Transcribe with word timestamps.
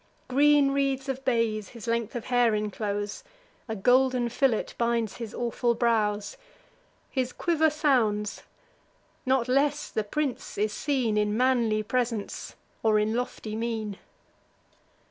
Green 0.27 0.71
wreaths 0.71 1.07
of 1.09 1.23
bays 1.23 1.69
his 1.77 1.85
length 1.85 2.15
of 2.15 2.25
hair 2.25 2.55
inclose; 2.55 3.23
A 3.67 3.75
golden 3.75 4.29
fillet 4.29 4.69
binds 4.79 5.17
his 5.17 5.31
awful 5.31 5.75
brows; 5.75 6.37
His 7.11 7.31
quiver 7.31 7.69
sounds: 7.69 8.41
not 9.27 9.47
less 9.47 9.91
the 9.91 10.03
prince 10.03 10.57
is 10.57 10.73
seen 10.73 11.17
In 11.19 11.37
manly 11.37 11.83
presence, 11.83 12.55
or 12.81 12.97
in 12.97 13.13
lofty 13.13 13.55
mien. 13.55 13.97